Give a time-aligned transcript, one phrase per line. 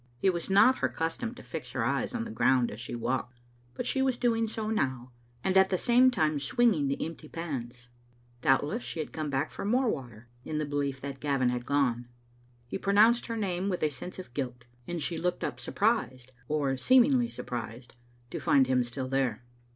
[0.23, 3.39] It was not her custom to fix her eyes on the ground as she walked,
[3.75, 5.11] but she was doing so now,
[5.43, 7.87] and at the same time swinging the empty pans.
[8.41, 12.07] Doubtless she had come back for more water, in the belief that Gavin had gone.
[12.65, 16.77] He pronounced her name with a sense of guilt, and she looked up surprised, or
[16.77, 17.93] seem ingly surprised,
[18.31, 19.43] to find him still there.